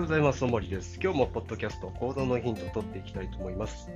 [0.00, 0.42] ようございます。
[0.46, 0.98] 森です。
[0.98, 3.90] 今日もポッドキャスト行動のヒントを取っていきたいと思います。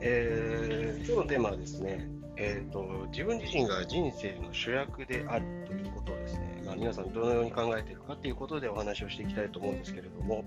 [0.00, 2.08] えー、今日のテーマはですね、
[2.38, 10.46] えーと、自分自身が人生の主役であるということをですね、まあ、皆さんどのように考えているかということでお話をしていきたいと思うんですけれども、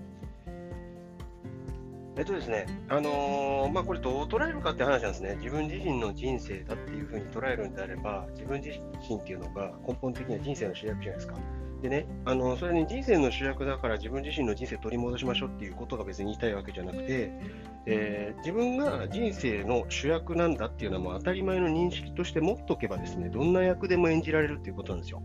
[2.16, 5.36] えっとですね、あのー、まあ、これどう捉えるかって話なんですね。
[5.36, 8.76] 自分自身の人生だっていうふうに捉えるんであれば、自分自
[9.08, 11.36] 身っていうのが根本的には人生の主役じゃないですか。
[11.82, 17.30] でね、あのそれに人生の主役だから自分自身の人生取り戻しましょうっていうことが別に言いたいわけじゃなくて、
[17.86, 25.22] えー、自分が人生の主役なんだっていうのはもう当たり前の認識として持っておけばですね、どんな役でも演じられるっていうことなんですよ。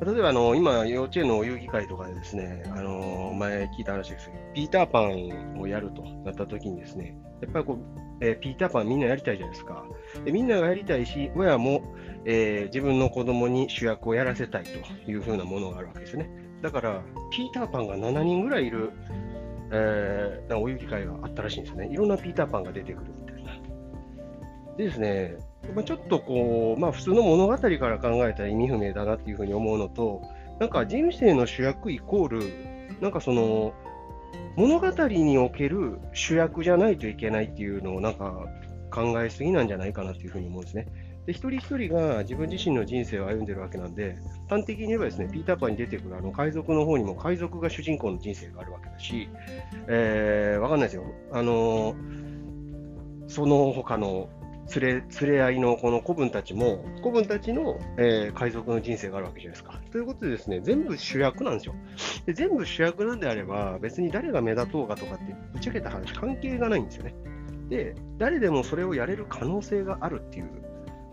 [0.00, 7.78] 例えばあの今、幼稚園のお遊戯会とかでですね、あの前聞いた話ですけど、ピーターパンをやるとなった時にですね、やっぱりこう、
[8.20, 9.84] えー、ピーターパンみんなやりたいじゃないですか。
[10.24, 11.82] でみんながやりたいし、親も、
[12.24, 16.30] えー、自分の子供に主役をやらせたいというふうなものがあるわけですよね。
[16.62, 17.02] だから、
[17.32, 18.92] ピーターパンが7人ぐらいいる、
[19.72, 21.88] えー、お遊戯会があったらしいんですよね。
[21.92, 23.52] いろんなピーターパンが出てくるみたいな。
[24.76, 25.36] でですね、
[25.74, 30.22] まあ、ちょっとこう、まあ、普通の物語から考えたら意味不明だなっていうふうに思うのと、
[30.60, 33.72] なんか人生の主役イコール、なんかその、
[34.56, 38.46] 物語における主役じゃないといけないっていうのをなんか
[38.90, 40.86] 考えすぎなんじゃないかなっていうふうに思うんですね。
[41.26, 44.16] で一人一人が自分自身の人生を歩んでるわけなんで、
[44.48, 49.28] 端的に言えばですね、ピーターパンに出てくるあの海賊の方にも海賊が主人公の人生があるわけだし、
[49.88, 51.04] えー、わかんないですよ。
[51.30, 51.94] あの、
[53.26, 54.30] その他の
[54.76, 59.80] 連れ連れ合いのこの子分たちも、子分たちの、えー、海賊の人生があるわけじゃないですか。
[59.90, 61.74] ということでですね、全部主役なんですよ。
[62.26, 67.14] で全部主役なんであれば、別に誰が目立とうがとかってぶっちゃけた話、関係がないんですよね。
[67.68, 70.50] で、誰でもそれをやれる可能性があるっていう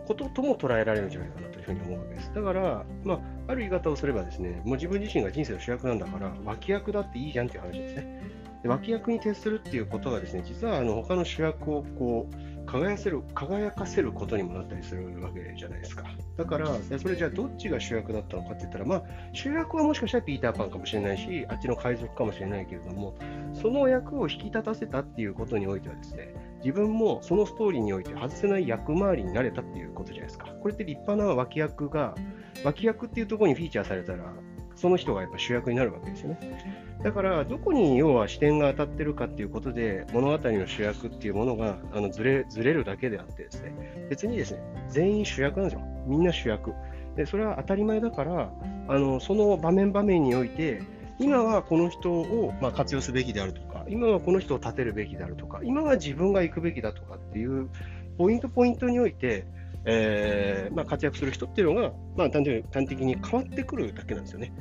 [0.05, 2.33] こととも捉えられるんじゃないかなというふうに思うわけです。
[2.33, 8.21] だから、まあ、ある言い方をすればですね、もう自分自身が人生の主役なんだから、脇役だっていいじゃんっていう話ですね。
[8.63, 16.03] で脇役に徹するっていうことがですね、実はあの他の主役をこう、輝せる輝かせることにもなったりするわけじゃないですか。
[16.37, 16.67] だから、
[16.99, 19.03] それじゃあどっちが主役だったのかって言ったら、まあ、
[19.33, 23.15] 主役はもしかしたらピーター・パンかもしれないし、あっちの海賊かもしれないけれども、
[23.53, 26.33] その役を引き立たせたっていうことにおいてはですね、
[26.63, 30.47] 自分もそのストーリーにおいて外せない役回りになれたっていうことじゃないですか。
[30.61, 32.15] これって立派な脇役が、
[32.63, 34.33] 脇役っていうところにフィーチャーされたら、
[34.75, 36.84] その人がやっぱ主役になるわけですよね。
[37.05, 45.85] だから、どこに要は視点が当たってるかっていうことで、物語の主役っていうものがあのずれずれるだけであってですね、別にですね、全員主役なんですよ。
[46.07, 46.73] みんな主役。
[47.15, 48.51] で、それは当たり前だから、
[48.87, 50.81] あのその場面場面において、
[51.19, 57.69] 今はこの人を、まあ、活用すべきであるとか、今はこの人を立てるべきであるとか、今は自分が行くべきだとかっていう
[58.17, 59.45] ポイントポイントにおいて、
[59.85, 64.51] えまあ、活躍する人っていうのが、まあ、端的に変わってくるだけなんですよね。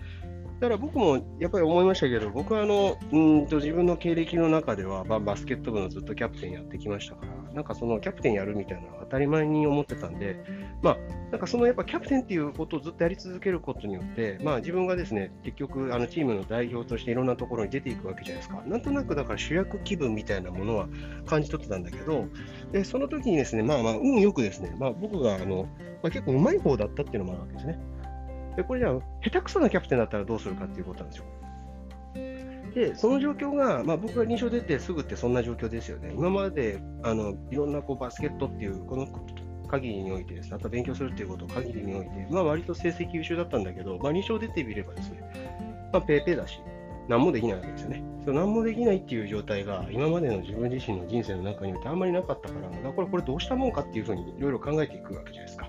[0.60, 10.42] だから僕もやっぱり思いましたけど、僕はあのうんと自分の経歴の中では、バスケット部のずっとキャプテンやってきましたから、なんかそのキャプテンやるみたいなのは当たり前に思ってたんで、
[10.82, 10.97] まあ、
[11.31, 18.62] なんかそのやっぱキャプテンっていうことをずっとやり続けることによって、まあ、自分がですね結局、あのチームの代表としていろんなところに出ていくわけじゃないですか。
[18.66, 20.88] なんとなくだから主役気分みたいなものは
[21.26, 22.26] 感じ取ってたんだけど、
[22.72, 25.69] でその時にですね、まあまあ、運よくですね、まあ、僕があの、
[26.03, 27.78] まあ、結構うまい方だったっていうのもあるわけですね。
[28.56, 28.92] でこれじゃあ、
[29.22, 31.25] 下手くそなキャプテンだったらどうするかっていうことなんですよ。
[32.75, 36.12] で、その状況が、まあ、僕が認証出てすぐってそんな状況ですよね。
[36.16, 39.06] 今まであのいろんなこうバスケットっていう、この
[39.69, 45.21] 限りにおいてですね、あと勉強するっていうことを限りにおいて、まあ、割と成績優秀だったんだけど、まあ、認証出てみればですね、
[45.92, 46.60] まあ、ペーペーだし、
[47.09, 48.03] 何もできないわけですよね。
[48.25, 55.69] そ何もできないっていう状態が今までの自分自身の人生の中においてあんまりなかったから、これこれどうしたもんかっていうふうにいろいろ考えていくわけじゃないですか。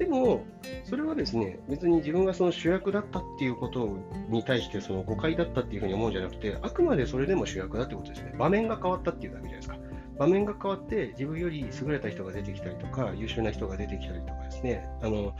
[0.00, 0.46] でも、
[0.84, 3.98] それはですね、別に自分がその主役だったっていうこと
[4.30, 8.34] に対してその誤解だったっていうふうに思うんじゃなくて、あくまでそれでも主役だってことですね。
[8.38, 9.76] 場面が変わったっていうだけじゃないですか。
[10.18, 15.34] 場面が変わって自分より優れた人が出てきたりとか、優秀な人が出てきたりとかですね、あの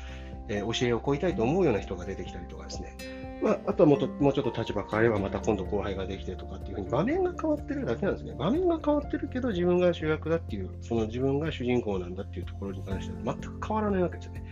[0.49, 2.95] えー、教えを請いたいと思うような人が出てきたりとかですね、
[3.43, 8.35] まあ、あとはもうもうちょっと立場変えればまた今度後輩ができてとかっていうふうに場面が変わってるだけなんですね。
[8.39, 14.45] 場面が変わってるけど自分が主役だっていう、その自分が主人公なんだっていうところに関しては全く変わらないわけですよね。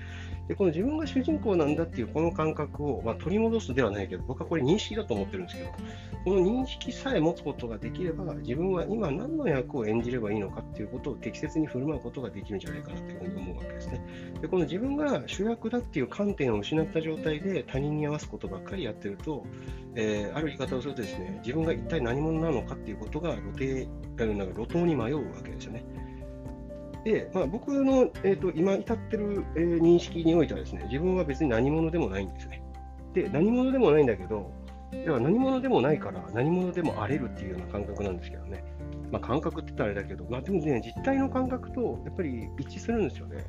[0.49, 5.71] でこの自分が主人公なんだっていうこの感覚を、まあ、取り戻すではないけど、僕はこれ認識だと思ってるんですけど、
[6.25, 14.01] この認識さえ持つことができれば、自分は今何の役を演じればいいのかっていうことを適切に振る舞うことができるんじゃないかなというふうに思うわけですね。
[14.41, 19.45] でこの自分が主役だっていう観点を失った状態で他人に合わすことばっかりやってると、
[19.97, 23.87] えー、ある言い方をするとですね、自分が一体何者なのかっていうことが露呈
[24.35, 25.85] なんか路頭に迷うわけですよね。
[27.05, 32.63] で、まあ、僕の、えーと、今至ってる、えー、認識においてはですね、自分は別に何者でもないんですね。
[33.15, 34.51] で、何者でもないんだけど、
[34.93, 38.65] だから何者でもないから何者でもあれるっていうような感覚なんですけどね。
[39.11, 43.45] まあ、感覚って言ったらあれだけど、まあ、でもね、実態の感覚とやっぱり一致するんですよね。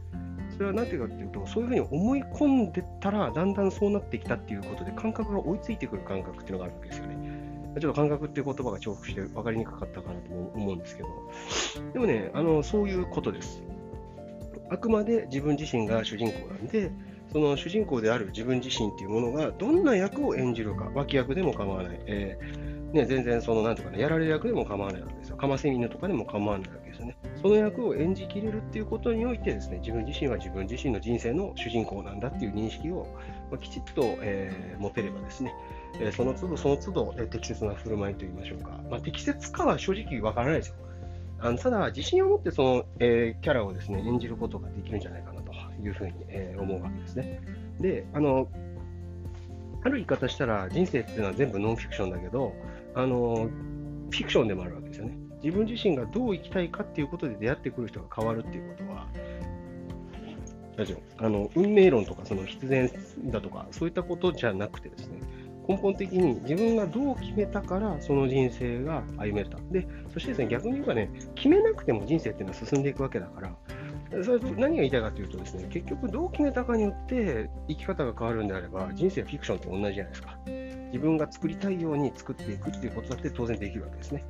[0.52, 7.39] それは何ていうかっていうと、そういうふうに思い込んでたら、だんだんそうなってきたっていうことで、感覚が追いついてくる感覚っていうのがあるわけですよね。
[7.80, 11.10] ちょっと感覚っていう言葉が重複して分かりにくかったかなと思うんですけど、
[11.94, 13.64] でもね、あのそういうことです。
[14.72, 16.92] あくまで自分自身が主人公なんで、
[17.32, 25.38] その主人公である自分自身っていうものがどんな役を演じるか、脇役でも構わない、えー、ね、全然その、なんとかね、やられる役でも構わないわけですよ。
[25.38, 27.16] かませ犬とかでも構わないわけですよね。
[27.42, 33.08] その役を演じきれるっていうことにおいてですね、自分自身は自分自身の人生の主人公なんだっていう認識を、
[33.52, 35.54] まあ、きちっと、えー、持てればですね、
[35.96, 38.80] えー、その都度その都度、えー、適切な振る舞いといいましょうか。
[38.90, 40.76] まあ、適切かは正直わからないですよ。
[41.42, 47.42] あのただ、自信を持ってその、えー、キャラをですね演じることができるんじゃないかなというふうに、えー、思うわけですね。
[47.80, 48.50] で、あの、
[49.84, 52.54] ある言い方したら人生っていうのは全部ノンフィクションだけど、
[52.96, 53.50] あの、
[54.10, 55.18] フィクションでもあるわけですよね。
[55.42, 59.08] 自分自身がどう生きたいかっていうことで出会ってくる人が変わるっていうことは、
[61.18, 62.90] あの運命論とかその必然
[63.26, 65.20] だとか、そういったことじゃなくてですね、
[65.70, 69.60] 根本的に自分がどう決めたからその人生が歩めると。
[69.70, 73.56] で、そしてですね、逆に言えばね、決めなくても人生っていうのは進んでいくわけだから、
[74.24, 80.40] それ何が言いたいかというとですね、結局どう決めたかによって生き方が変わるんであれば、人生はフィクションと同じじゃないですか。
[80.92, 84.24] 自分が作りたいように作っていくっていうことだって当然できるわけですね。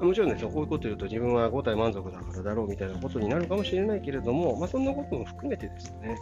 [0.00, 6.18] もちろんですよ、こういうこと言うと自分は5体満足だからだろうみたいなことになるかもしれないけれども、まあ、そんなことも含めてですね、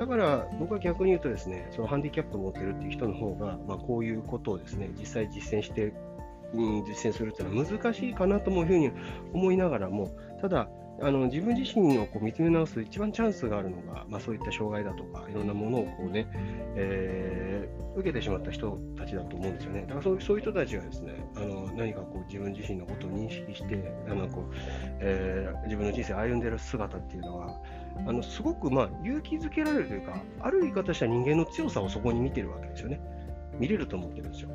[0.00, 5.92] だから僕は逆に言うとですね、そのハンディキャップを持ってるっていう人の方が、まあ、こういうことをですね、実際実践して
[6.54, 8.90] うん、実践するっていうのは難しいかなというふうに
[9.34, 10.10] 思いながらも、
[10.40, 10.68] ただ、
[11.02, 16.26] あの自分自身をこう見つめ直す一番チャンスがあるのが、まあ、そういった障害だとか、いろんなものをこうね、
[16.76, 19.82] えー、受けてしまった人たちだと思うんですよね。
[19.82, 24.54] だからそうそういう人たちがですね、あの何かこう自分自身のことを認識して、あのこう
[25.00, 27.56] えー、自分の人生を歩んでいる姿っていうのは、
[28.06, 33.00] あのすごくまあ勇気づけられるというか、ある言い方した人間の強さをそこに見てるわけですよね。
[33.58, 34.50] 見れると思ってるんですよ。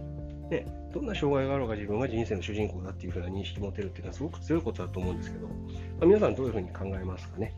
[0.50, 5.54] で、どんな障害があろうが自分が人生の主人公だっていうふうな認識を持てるっていうのはすごく強いことだと思うんですけど、ま
[6.04, 7.54] あ、皆さんどういうふうに考えますかね？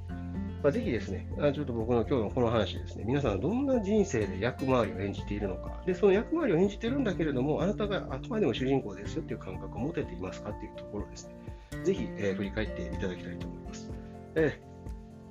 [0.63, 13.92] まあ、ぜひですね、ちょっと僕の今日のこの話ですね、皆さんどんな人生で役回りを演じているのか、で、その役回りを演じてるんだけれども、あなたがあくまでも主人公ですよっていう感覚を持てていますかっていうところですね、ぜひ、えー、振り返っていただきたいと思います。
[14.34, 14.60] え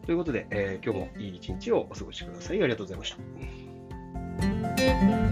[0.02, 2.62] ー、ということで、えー、今日もいい一日をお過ごしください。
[2.62, 3.16] ありがとうございまし
[5.18, 5.25] た。